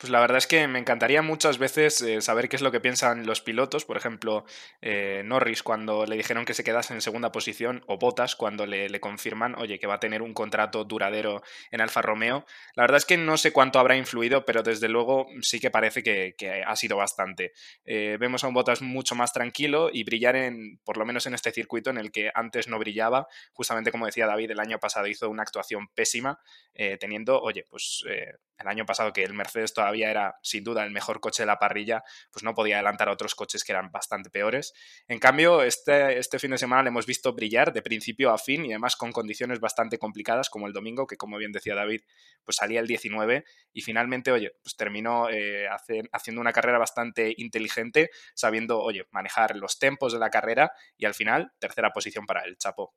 [0.00, 2.80] Pues la verdad es que me encantaría muchas veces eh, saber qué es lo que
[2.80, 3.84] piensan los pilotos.
[3.84, 4.46] Por ejemplo,
[4.80, 8.88] eh, Norris cuando le dijeron que se quedase en segunda posición, o Bottas cuando le,
[8.88, 12.46] le, confirman, oye, que va a tener un contrato duradero en Alfa Romeo.
[12.76, 16.02] La verdad es que no sé cuánto habrá influido, pero desde luego sí que parece
[16.02, 17.52] que, que ha sido bastante.
[17.84, 21.34] Eh, vemos a un Bottas mucho más tranquilo y brillar en, por lo menos en
[21.34, 23.26] este circuito en el que antes no brillaba.
[23.52, 26.40] Justamente como decía David, el año pasado hizo una actuación pésima,
[26.98, 28.02] teniendo, oye, pues
[28.60, 31.58] el año pasado que el Mercedes todavía era sin duda el mejor coche de la
[31.58, 34.72] parrilla, pues no podía adelantar a otros coches que eran bastante peores.
[35.08, 38.64] En cambio, este, este fin de semana le hemos visto brillar de principio a fin
[38.64, 42.02] y además con condiciones bastante complicadas como el domingo, que como bien decía David,
[42.44, 45.66] pues salía el 19 y finalmente, oye, pues terminó eh,
[46.12, 51.14] haciendo una carrera bastante inteligente, sabiendo, oye, manejar los tempos de la carrera y al
[51.14, 52.94] final, tercera posición para el Chapo.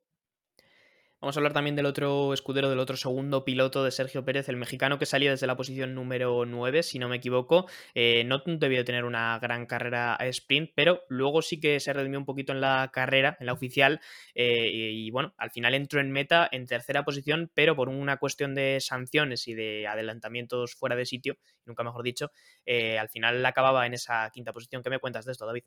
[1.20, 4.58] Vamos a hablar también del otro escudero, del otro segundo piloto de Sergio Pérez, el
[4.58, 7.66] mexicano que salía desde la posición número 9, si no me equivoco.
[7.94, 11.94] Eh, no debió de tener una gran carrera a sprint, pero luego sí que se
[11.94, 14.02] redimió un poquito en la carrera, en la oficial,
[14.34, 18.18] eh, y, y, bueno, al final entró en meta en tercera posición, pero por una
[18.18, 22.32] cuestión de sanciones y de adelantamientos fuera de sitio, nunca mejor dicho,
[22.66, 24.82] eh, al final acababa en esa quinta posición.
[24.82, 25.64] ¿Qué me cuentas de esto, David?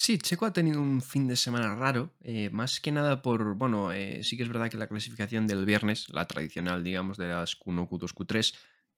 [0.00, 3.90] Sí, Checo ha tenido un fin de semana raro, eh, más que nada por, bueno,
[3.90, 7.58] eh, sí que es verdad que la clasificación del viernes, la tradicional, digamos, de las
[7.58, 8.54] Q1, Q2, Q3,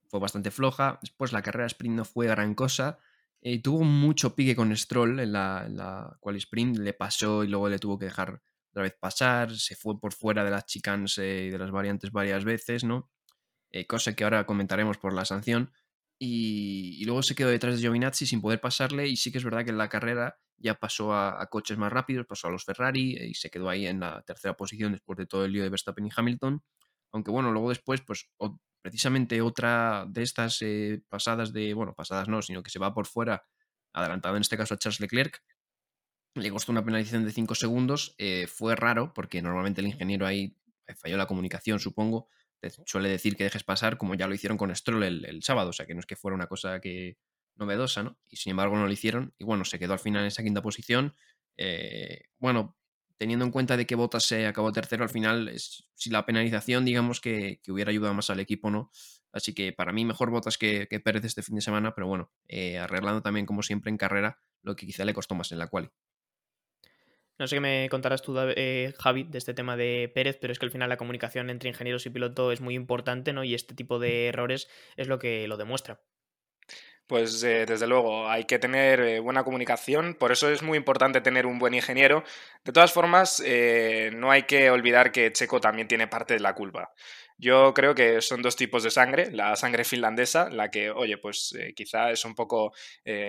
[0.09, 0.99] fue bastante floja.
[1.01, 2.99] Después la carrera sprint no fue gran cosa.
[3.41, 5.75] Eh, tuvo mucho pique con Stroll en la, en
[6.19, 9.99] quali sprint, le pasó y luego le tuvo que dejar otra vez pasar, se fue
[9.99, 13.09] por fuera de las chicanes y de las variantes varias veces, ¿no?
[13.87, 15.71] cosa que ahora comentaremos por la sanción.
[16.23, 19.63] Y, luego se quedó detrás de Giovinazzi sin poder pasarle y sí que es verdad
[19.63, 23.33] que en la carrera ya pasó a, coches más rápidos, pasó a los Ferrari y
[23.33, 26.11] se quedó ahí en la tercera posición después de todo el lío de Verstappen y
[26.15, 26.61] Hamilton.
[27.11, 28.29] Aunque bueno, luego después, pues
[28.83, 33.07] precisamente otra de estas eh, pasadas de, bueno, pasadas no, sino que se va por
[33.07, 33.43] fuera,
[33.91, 35.41] adelantado en este caso a Charles Leclerc,
[36.35, 38.13] le costó una penalización de 5 segundos.
[38.19, 40.55] Eh, fue raro porque normalmente el ingeniero ahí
[40.95, 42.29] falló la comunicación, supongo.
[42.85, 45.85] Suele decir que dejes pasar, como ya lo hicieron con Stroll el, sábado, o sea
[45.85, 47.17] que no es que fuera una cosa que,
[47.55, 48.17] novedosa, ¿no?
[48.29, 49.33] Y sin embargo no lo hicieron.
[49.37, 51.13] Y bueno, se quedó al final en esa quinta posición.
[51.57, 52.77] Eh, bueno,
[53.17, 56.85] teniendo en cuenta de que Bottas se acabó tercero, al final, es, si la penalización,
[56.85, 58.91] digamos que, hubiera ayudado más al equipo, ¿no?
[59.31, 62.31] Así que para mí mejor Bottas que, que Pérez este fin de semana, pero bueno,
[62.47, 65.67] eh, arreglando también como siempre en carrera lo que quizá le costó más en la
[65.67, 65.89] quali.
[67.41, 70.59] No sé qué me contarás tú, eh, Javi, de este tema de Pérez, pero es
[70.59, 73.43] que al final la comunicación entre ingenieros y piloto es muy importante, ¿no?
[73.43, 76.01] Y este tipo de errores es lo que lo demuestra.
[77.07, 81.19] Pues eh, desde luego, hay que tener eh, buena comunicación, por eso es muy importante
[81.19, 82.23] tener un buen ingeniero.
[82.63, 86.53] De todas formas, eh, no hay que olvidar que Checo también tiene parte de la
[86.53, 86.93] culpa.
[87.39, 91.57] Yo creo que son dos tipos de sangre, la sangre finlandesa, la que, oye, pues
[91.75, 92.71] quizá es un poco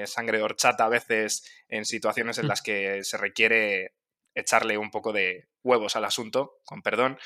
[0.04, 2.48] sangre horchata a veces en situaciones en mm.
[2.48, 3.94] las que se requiere
[4.34, 7.18] echarle un poco de huevos al asunto, con perdón,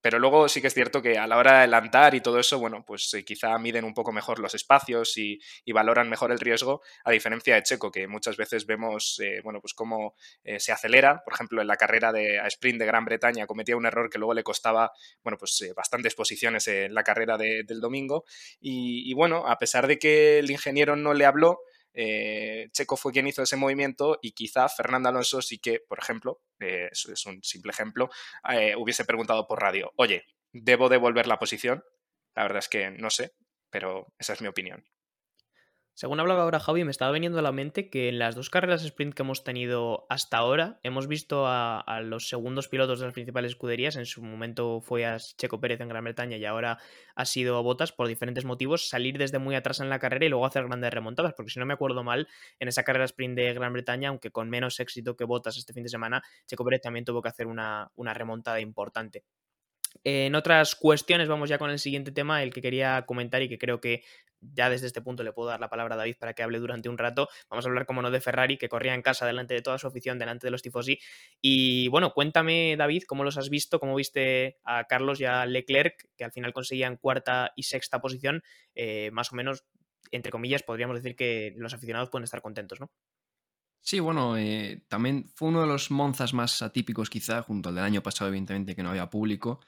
[0.00, 2.58] pero luego sí que es cierto que a la hora de adelantar y todo eso,
[2.58, 5.40] bueno, pues eh, quizá miden un poco mejor los espacios y,
[5.72, 9.74] valoran mejor el riesgo, a diferencia de Checo, que muchas veces vemos, eh, bueno, pues
[9.74, 11.22] cómo eh, se acelera.
[11.24, 14.34] Por ejemplo, en la carrera de sprint de Gran Bretaña cometía un error que luego
[14.34, 18.24] le costaba, bueno, pues bastantes posiciones en la carrera del domingo.
[18.60, 21.60] y bueno, a pesar de que el ingeniero no le habló,
[22.00, 26.42] eh, Checo fue quien hizo ese movimiento y quizá Fernando Alonso sí que, por ejemplo,
[26.60, 28.08] eh, eso es un simple ejemplo,
[28.48, 31.82] eh, hubiese preguntado por radio, oye, ¿debo devolver la posición?
[32.36, 33.32] La verdad es que no sé,
[33.68, 34.84] pero esa es mi opinión.
[35.98, 38.84] Según hablaba ahora Javi, me estaba veniendo a la mente que en las dos carreras
[38.84, 43.50] sprint que hemos tenido hasta ahora, hemos visto a, los segundos pilotos de las principales
[43.50, 43.96] escuderías.
[43.96, 46.78] En su momento fue a Checo Pérez en Gran Bretaña y ahora
[47.16, 50.28] ha sido a Botas por diferentes motivos, salir desde muy atrás en la carrera y
[50.28, 51.34] luego hacer grandes remontadas.
[51.34, 52.28] Porque si no me acuerdo mal,
[52.60, 55.82] en esa carrera sprint de Gran Bretaña, aunque con menos éxito que Botas este fin
[55.82, 59.24] de semana, Checo Pérez también tuvo que hacer una, una remontada importante.
[60.04, 63.58] En otras cuestiones, vamos ya con el siguiente tema, el que quería comentar y que
[63.58, 64.04] creo que
[64.40, 66.88] ya desde este punto le puedo dar la palabra a David para que hable durante
[66.88, 67.28] un rato.
[67.50, 69.86] Vamos a hablar, como no, de Ferrari, que corría en casa delante de toda su
[69.86, 70.98] afición, delante de los tifosi.
[71.40, 76.08] Y bueno, cuéntame, David, cómo los has visto, cómo viste a Carlos y a Leclerc,
[76.16, 78.42] que al final conseguían cuarta y sexta posición,
[78.74, 79.64] eh, más o menos,
[80.10, 82.90] entre comillas, podríamos decir que los aficionados pueden estar contentos, ¿no?
[83.80, 87.84] Sí, bueno, eh, también fue uno de los Monzas más atípicos quizá, junto al del
[87.84, 89.60] año pasado, evidentemente, que no había público.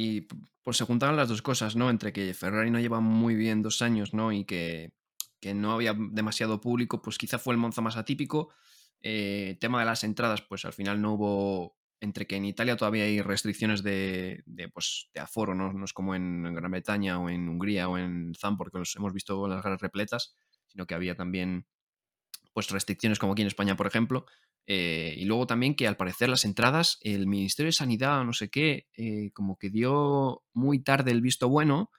[0.00, 0.28] Y
[0.62, 1.90] pues se juntaron las dos cosas, ¿no?
[1.90, 4.30] Entre que Ferrari no lleva muy bien dos años, ¿no?
[4.30, 4.92] Y que,
[5.42, 8.54] no había demasiado público, pues quizá fue el Monza más atípico.
[9.00, 13.02] Eh, tema de las entradas, pues al final no hubo, entre que en Italia todavía
[13.02, 15.72] hay restricciones de, de, pues, de aforo, ¿no?
[15.72, 19.12] no es como en, Gran Bretaña o en Hungría o en Zam, porque los hemos
[19.12, 20.36] visto las garas repletas,
[20.68, 21.66] sino que había también
[22.52, 24.26] pues restricciones como aquí en España, por ejemplo.
[24.70, 28.50] Eh, y luego también que al parecer las entradas, el Ministerio de Sanidad, no sé
[28.50, 31.90] qué, eh, como que dio muy tarde el visto bueno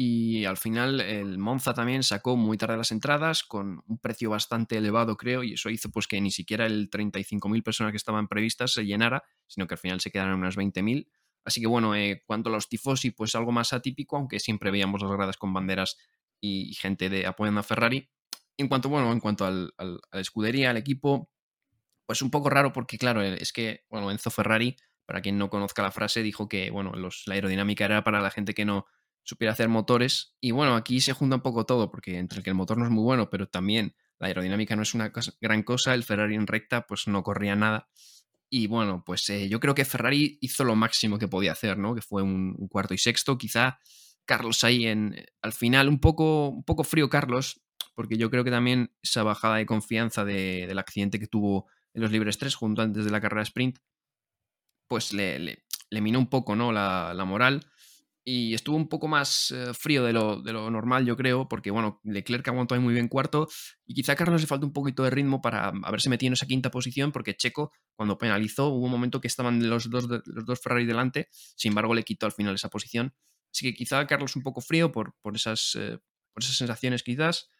[0.00, 4.76] y al final el Monza también sacó muy tarde las entradas con un precio bastante
[4.76, 8.72] elevado, creo, y eso hizo pues que ni siquiera el 35.000 personas que estaban previstas
[8.72, 11.08] se llenara, sino que al final se quedaron unas 20.000.
[11.44, 15.02] Así que bueno, eh, cuanto a los tifosi, pues algo más atípico, aunque siempre veíamos
[15.02, 15.96] las gradas con banderas
[16.40, 18.08] y, gente de apoyando a Ferrari.
[18.56, 21.30] En cuanto, bueno, en cuanto al, a la escudería, al equipo,
[22.08, 25.50] pues un poco raro porque, claro, eh, es que, bueno, Enzo Ferrari, para quien no
[25.50, 28.86] conozca la frase, dijo que, bueno, la aerodinámica era para la gente que no
[29.24, 30.34] supiera hacer motores.
[30.40, 32.86] Y bueno, aquí se junta un poco todo, porque entre el que el motor no
[32.86, 36.46] es muy bueno, pero también la aerodinámica no es una gran cosa, el Ferrari en
[36.46, 37.90] recta pues no corría nada.
[38.48, 41.94] Y bueno, pues eh, yo creo que Ferrari hizo lo máximo que podía hacer, ¿no?
[41.94, 43.36] Que fue un, cuarto y sexto.
[43.36, 43.80] Quizá
[44.24, 47.60] Carlos ahí en, al final, un poco, un poco frío Carlos,
[47.94, 51.66] porque yo creo que también esa bajada de confianza del accidente que tuvo
[51.98, 53.78] en los libres 3, junto antes de la carrera sprint,
[54.88, 56.72] pues le, le, minó un poco ¿no?
[56.72, 57.66] la, la, moral
[58.24, 61.70] y estuvo un poco más eh, frío de lo, de lo, normal, yo creo, porque
[61.70, 63.48] bueno, Leclerc aguantó ahí muy bien cuarto
[63.84, 66.46] y quizá a Carlos le faltó un poquito de ritmo para haberse metido en esa
[66.46, 70.60] quinta posición, porque Checo, cuando penalizó, hubo un momento que estaban los dos, los dos
[70.60, 73.12] Ferrari delante, sin embargo le quitó al final esa posición.
[73.52, 75.98] Así que quizá Carlos un poco frío por, por, esas, eh,
[76.32, 77.50] por esas sensaciones quizás.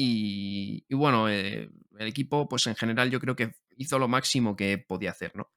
[0.00, 4.76] Y, bueno, eh, el equipo, pues en general yo creo que hizo lo máximo que
[4.76, 5.50] podía hacer, ¿no?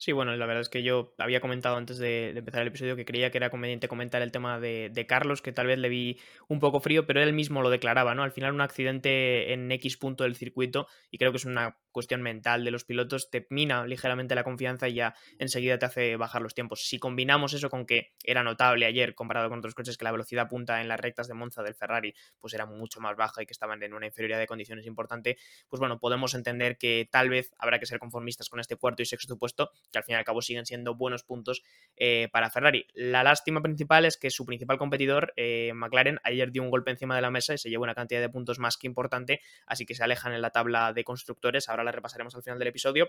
[0.00, 3.04] Sí, bueno, la verdad es que yo había comentado antes de, empezar el episodio que
[3.04, 6.58] creía que era conveniente comentar el tema de, Carlos, que tal vez le vi un
[6.58, 8.22] poco frío, pero él mismo lo declaraba, ¿no?
[8.22, 12.22] Al final un accidente en X punto del circuito, y creo que es una cuestión
[12.22, 16.42] mental de los pilotos, te mina ligeramente la confianza y ya enseguida te hace bajar
[16.42, 16.86] los tiempos.
[16.86, 20.48] Si combinamos eso con que era notable ayer comparado con otros coches que la velocidad
[20.48, 23.52] punta en las rectas de Monza del Ferrari pues era mucho más baja y que
[23.52, 25.36] estaban en una inferioridad de condiciones importante,
[25.68, 29.06] pues bueno, podemos entender que tal vez habrá que ser conformistas con este cuarto y
[29.06, 31.62] sexto puesto, que al fin y al cabo siguen siendo buenos puntos
[31.96, 32.86] eh, para Ferrari.
[32.94, 37.16] La lástima principal es que su principal competidor, eh, McLaren, ayer dio un golpe encima
[37.16, 39.94] de la mesa y se lleva una cantidad de puntos más que importante, así que
[39.94, 41.68] se alejan en la tabla de constructores.
[41.80, 43.08] Ahora la repasaremos al final del episodio.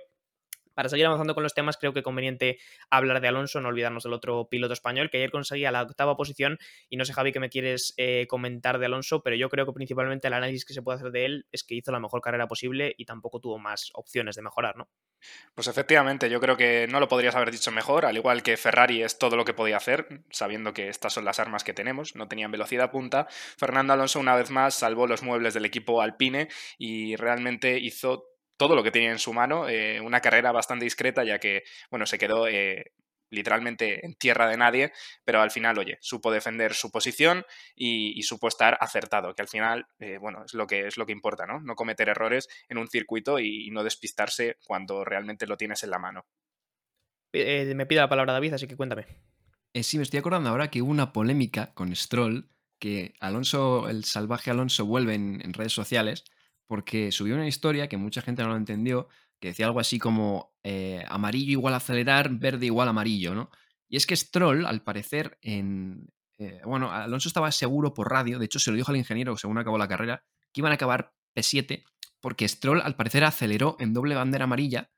[0.73, 2.57] Para seguir avanzando con los temas, creo que conveniente
[2.89, 6.57] hablar de Alonso, no olvidarnos del otro piloto español, que ayer conseguía la octava posición.
[6.89, 9.73] Y no sé, Javi, que me quieres eh, comentar de Alonso, pero yo creo que
[9.73, 12.47] principalmente el análisis que se puede hacer de él es que hizo la mejor carrera
[12.47, 14.87] posible y tampoco tuvo más opciones de mejorar, ¿no?
[15.53, 19.03] Pues efectivamente, yo creo que no lo podrías haber dicho mejor, al igual que Ferrari
[19.03, 22.27] es todo lo que podía hacer, sabiendo que estas son las armas que tenemos, no
[22.27, 23.27] tenían velocidad punta.
[23.29, 28.30] Fernando Alonso una vez más salvó los muebles del equipo Alpine y realmente hizo
[28.61, 32.05] todo lo que tenía en su mano, eh, una carrera bastante discreta, ya que, bueno,
[32.05, 32.91] se quedó eh,
[33.31, 34.91] literalmente en tierra de nadie,
[35.25, 37.43] pero al final, oye, supo defender su posición
[37.75, 41.11] y, supo estar acertado, que al final, eh, bueno, es lo que, es lo que
[41.11, 41.59] importa, ¿no?
[41.59, 45.97] No cometer errores en un circuito y, no despistarse cuando realmente lo tienes en la
[45.97, 46.27] mano.
[47.33, 49.07] me pide la palabra David, así que cuéntame.
[49.73, 52.47] sí, me estoy acordando ahora que hubo una polémica con Stroll,
[52.77, 56.25] que Alonso, el salvaje Alonso, vuelve en redes sociales
[56.71, 59.09] porque subió una historia que mucha gente no lo entendió,
[59.41, 63.49] que decía algo así como eh, amarillo igual acelerar, verde igual amarillo, ¿no?
[63.89, 66.07] Y es que Stroll, al parecer, en.
[66.37, 69.57] Eh, bueno, Alonso estaba seguro por radio, de hecho se lo dijo al ingeniero según
[69.57, 71.83] acabó la carrera, que iban a acabar P7,
[72.21, 74.91] porque Stroll al parecer aceleró en doble bandera amarilla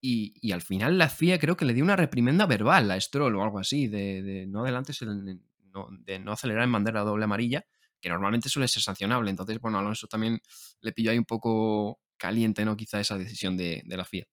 [0.00, 3.42] y, al final la FIA creo que le dio una reprimenda verbal a Stroll o
[3.42, 7.66] algo así, de, no adelantes, de no acelerar en bandera doble amarilla
[8.06, 9.30] que normalmente suele ser sancionable.
[9.30, 10.38] Entonces, bueno, Alonso también
[10.80, 12.76] le pilló ahí un poco caliente, ¿no?
[12.76, 14.28] Quizá esa decisión de, la FIA.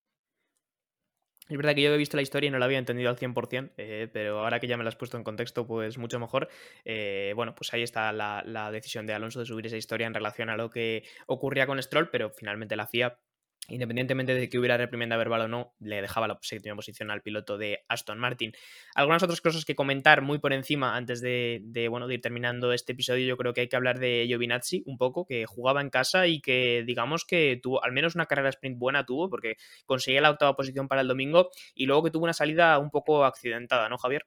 [1.49, 3.71] Es verdad que yo he visto la historia y no la había entendido al 100%,
[3.77, 6.49] eh, pero ahora que ya me la has puesto en contexto, pues mucho mejor.
[6.85, 10.13] Eh, bueno, pues ahí está la, la, decisión de Alonso de subir esa historia en
[10.13, 13.19] relación a lo que ocurría con Stroll, pero finalmente la FIA
[13.69, 17.57] independientemente de que hubiera reprimenda verbal o no, le dejaba la séptima posición al piloto
[17.57, 18.51] de Aston Martin.
[18.95, 22.93] Algunas otras cosas que comentar muy por encima antes de, bueno, de ir terminando este
[22.93, 26.27] episodio, yo creo que hay que hablar de Giovinazzi un poco, que jugaba en casa
[26.27, 30.31] y que digamos que tuvo al menos una carrera sprint buena tuvo, porque conseguía la
[30.31, 33.97] octava posición para el domingo y luego que tuvo una salida un poco accidentada, ¿no,
[33.97, 34.25] Javier?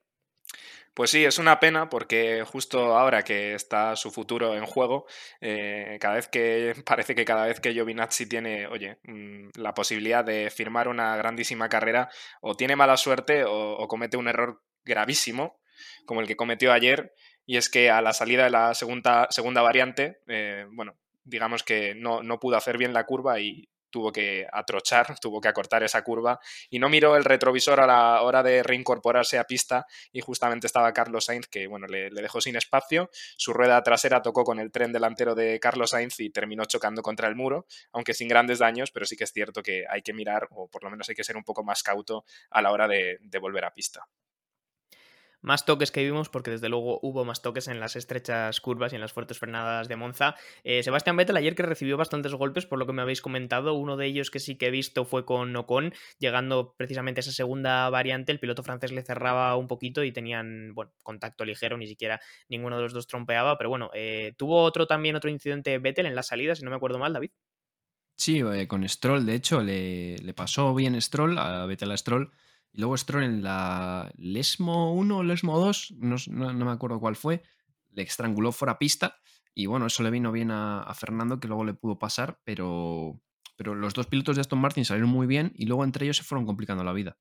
[0.97, 5.05] Pues sí, es una pena porque justo ahora que está su futuro en juego,
[5.43, 10.25] eh, cada vez que parece que cada vez que Giovinazzi tiene, oye, mm, la posibilidad
[10.25, 12.09] de firmar una grandísima carrera,
[12.41, 15.61] o tiene mala suerte o, comete un error gravísimo,
[16.07, 17.13] como el que cometió ayer,
[17.45, 21.95] y es que a la salida de la segunda, segunda variante, eh, bueno, digamos que
[21.95, 26.03] no, no pudo hacer bien la curva y tuvo que atrochar, tuvo que acortar esa
[26.03, 30.66] curva y no miró el retrovisor a la hora de reincorporarse a pista y justamente
[30.66, 34.72] estaba Carlos Sainz que bueno, le, dejó sin espacio, su rueda trasera tocó con el
[34.72, 38.90] tren delantero de Carlos Sainz y terminó chocando contra el muro, aunque sin grandes daños,
[38.90, 41.25] pero sí que es cierto que hay que mirar o por lo menos hay que
[41.25, 44.07] ser un poco más cauto a la hora de volver a pista
[45.47, 48.97] más toques que vimos, porque desde luego hubo más toques en las estrechas curvas y
[48.97, 50.35] en las fuertes frenadas de Monza.
[50.65, 53.97] Eh, Sebastián Vettel ayer que recibió bastantes golpes, por lo que me habéis comentado, uno
[53.97, 57.89] de ellos que sí que he visto fue con Ocon, llegando precisamente a esa segunda
[57.91, 62.77] variante, el piloto francés le cerraba un poquito y tenían, contacto ligero, ni siquiera ninguno
[62.77, 66.25] de los dos trompeaba, pero bueno, eh, tuvo otro también, otro incidente Vettel en la
[66.25, 67.31] salida, si no me acuerdo mal, David.
[68.17, 72.33] Sí, eh, con Stroll, de hecho, le, le pasó bien Stroll, a Vettel a Stroll,
[72.77, 76.19] y luego Stroll en la Lesmo 1 o Lesmo 2, no,
[76.53, 77.43] me acuerdo cuál fue,
[77.93, 79.17] le estranguló fuera pista.
[79.55, 83.19] Y bueno, eso le vino bien a, Fernando, que luego le pudo pasar, pero,
[83.57, 86.23] pero los dos pilotos de Aston Martin salieron muy bien y luego entre ellos se
[86.23, 87.17] fueron complicando la vida.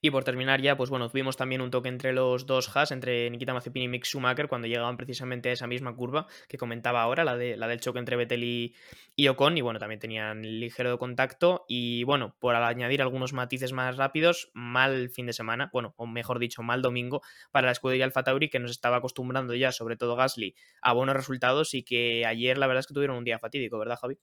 [0.00, 3.30] Y por terminar ya, pues bueno, tuvimos también un toque entre los dos Haas, entre
[3.30, 7.24] Nikita Mazepin y Mick Schumacher, cuando llegaban precisamente a esa misma curva que comentaba ahora,
[7.24, 8.74] la, de, la del choque entre Vettel y,
[9.14, 11.64] y Ocon, y bueno, también tenían ligero contacto.
[11.68, 16.38] Y bueno, por añadir algunos matices más rápidos, mal fin de semana, bueno, o mejor
[16.38, 20.16] dicho, mal domingo para la escudería Alfa Tauri, que nos estaba acostumbrando ya, sobre todo
[20.16, 23.78] Gasly, a buenos resultados y que ayer la verdad es que tuvieron un día fatídico,
[23.78, 24.18] ¿verdad, Javi?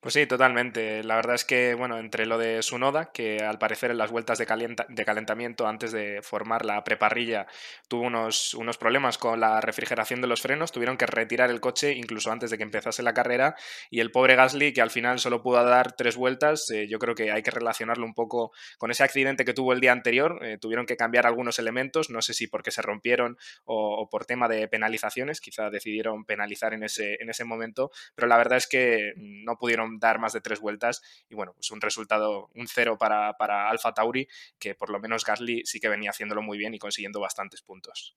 [0.00, 1.02] Pues sí, totalmente.
[1.02, 4.38] La verdad es que, bueno, entre lo de Sunoda, que al parecer en las vueltas
[4.38, 4.46] de,
[4.88, 7.46] de calentamiento antes de formar la preparrilla
[7.88, 11.92] tuvo unos, unos, problemas con la refrigeración de los frenos, tuvieron que retirar el coche
[11.92, 13.56] incluso antes de que empezase la carrera
[13.90, 17.14] y el pobre Gasly, que al final solo pudo dar tres vueltas, eh, yo creo
[17.14, 20.58] que hay que relacionarlo un poco con ese accidente que tuvo el día anterior, eh,
[20.58, 24.68] tuvieron que cambiar algunos elementos, no sé si porque se rompieron o, por tema de
[24.68, 29.58] penalizaciones, quizá decidieron penalizar en ese, en ese momento, pero la verdad es que no
[29.66, 31.02] pudieron dar más de tres vueltas.
[31.28, 34.28] Y bueno, es pues un resultado, un cero para, para Alfa Tauri,
[34.60, 38.16] que por lo menos Gasly sí que venía haciéndolo muy bien y consiguiendo bastantes puntos.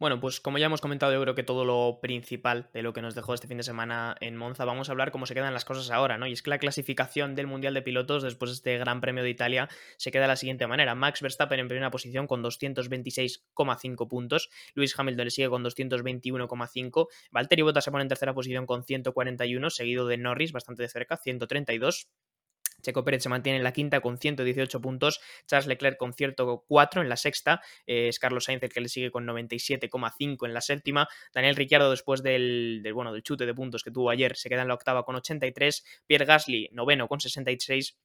[0.00, 3.00] Bueno, pues como ya hemos comentado, yo creo que todo lo principal de lo que
[3.00, 5.64] nos dejó este fin de semana en Monza, vamos a hablar cómo se quedan las
[5.64, 6.26] cosas ahora, ¿no?
[6.26, 9.30] Y es que la clasificación del Mundial de Pilotos después de este Gran Premio de
[9.30, 10.96] Italia se queda de la siguiente manera.
[10.96, 17.62] Max Verstappen en primera posición con 226,5 puntos, Luis Hamilton le sigue con 221,5, Valtteri
[17.62, 22.08] Bottas se pone en tercera posición con 141, seguido de Norris bastante de cerca, 132.
[22.84, 27.08] Checo Pérez se mantiene en la quinta con 118 puntos, Charles Leclerc con 104 en
[27.08, 31.08] la sexta, eh, es Carlos Sainz el que le sigue con 97,5 en la séptima,
[31.32, 34.68] Daniel Ricciardo después del, bueno, del chute de puntos que tuvo ayer se queda en
[34.68, 37.96] la octava con 83, Pierre Gasly noveno con 66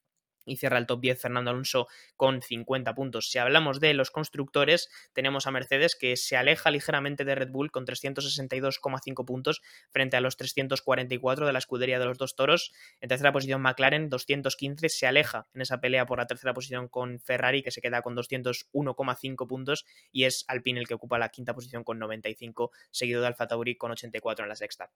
[0.44, 3.30] y cierra el top 10 Fernando Alonso con 50 puntos.
[3.30, 7.70] Si hablamos de los constructores, tenemos a Mercedes que se aleja ligeramente de Red Bull
[7.70, 12.72] con 362,5 puntos frente a los 344 de la escudería de los dos toros.
[13.00, 17.20] En tercera posición McLaren 215 se aleja en esa pelea por la tercera posición con
[17.20, 21.54] Ferrari que se queda con 201,5 puntos y es Alpine el que ocupa la quinta
[21.54, 24.90] posición con 95 seguido de Alfa Tauri con 84 en la sexta.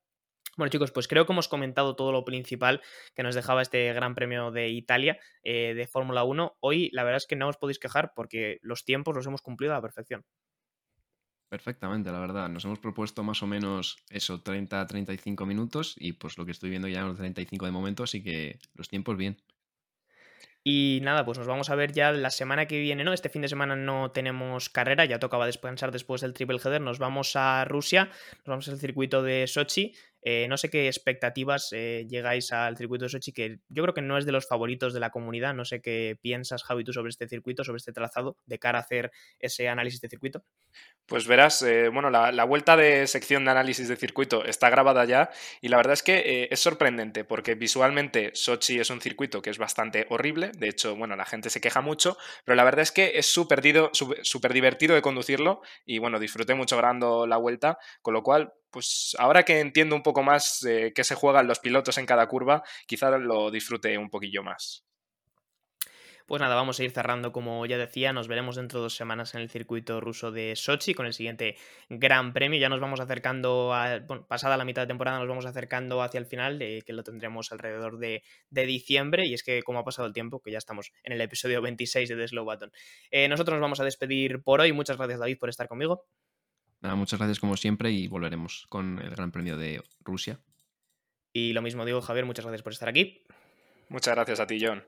[0.57, 2.81] Bueno chicos, pues creo que hemos comentado todo lo principal
[3.15, 6.57] que nos dejaba este Gran Premio de Italia eh, de Fórmula 1.
[6.61, 9.73] Hoy la verdad es que no os podéis quejar porque los tiempos los hemos cumplido
[9.73, 10.25] a la perfección.
[11.49, 12.49] Perfectamente, la verdad.
[12.49, 16.89] Nos hemos propuesto más o menos eso, 30-35 minutos y pues lo que estoy viendo
[16.89, 19.37] ya en los 35 de momento, así que los tiempos bien.
[20.67, 23.13] Y nada, pues nos vamos a ver ya la semana que viene, ¿no?
[23.13, 26.81] Este fin de semana no tenemos carrera, ya tocaba descansar después del triple header.
[26.81, 28.07] Nos vamos a Rusia,
[28.39, 29.95] nos vamos al circuito de Sochi.
[30.27, 34.01] Eh, no sé qué expectativas eh, llegáis al circuito de Sochi, que yo creo que
[34.01, 35.53] no es de los favoritos de la comunidad.
[35.53, 38.83] No sé qué piensas, Javi, tú sobre este circuito, sobre este trazado, de cara a
[38.83, 40.43] hacer ese análisis de circuito.
[41.05, 45.05] Pues verás, eh, bueno, la, la, vuelta de sección de análisis de circuito está grabada
[45.05, 49.51] ya y la verdad es que es sorprendente porque visualmente Sochi es un circuito que
[49.51, 52.93] es bastante horrible, de hecho, bueno, la gente se queja mucho, pero la verdad es
[52.93, 58.23] que es súper divertido de conducirlo y bueno, disfruté mucho grabando la vuelta, con lo
[58.23, 62.07] cual pues ahora que entiendo un poco más eh, qué se juegan los pilotos en
[62.07, 64.85] cada curva, quizá lo disfrute un poquillo más.
[66.27, 69.35] Pues nada, vamos a ir cerrando como ya decía, nos veremos dentro de dos semanas
[69.37, 71.57] en el circuito ruso de Sochi con el siguiente
[71.89, 75.47] Gran Premio, ya nos vamos acercando, a, bueno, pasada la mitad de temporada nos vamos
[75.47, 79.63] acercando hacia el final, de, que lo tendremos alrededor de, de, diciembre y es que
[79.63, 82.45] como ha pasado el tiempo, que ya estamos en el episodio 26 de The Slow
[82.45, 82.73] Button.
[83.13, 86.07] Eh, nosotros nos vamos a despedir por hoy, muchas gracias David por estar conmigo.
[86.85, 90.39] Nada, muchas gracias como siempre y volveremos con el Gran Premio de Rusia.
[91.33, 93.25] Y lo mismo digo, Javier, muchas gracias por estar aquí.
[93.89, 94.85] Muchas gracias a ti, John.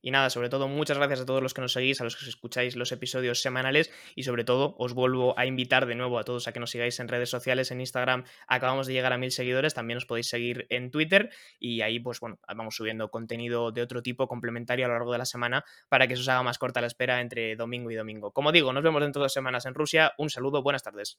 [0.00, 2.28] Y nada, sobre todo muchas gracias a todos los que nos seguís, a los que
[2.28, 6.46] escucháis los episodios semanales y sobre todo os vuelvo a invitar de nuevo a todos
[6.46, 9.74] a que nos sigáis en redes sociales, en Instagram acabamos de llegar a mil seguidores,
[9.74, 14.02] también os podéis seguir en Twitter y ahí pues bueno, vamos subiendo contenido de otro
[14.02, 16.80] tipo complementario a lo largo de la semana para que se os haga más corta
[16.80, 18.32] la espera entre domingo y domingo.
[18.32, 21.18] Como digo, nos vemos dentro de dos semanas en Rusia, un saludo, buenas tardes.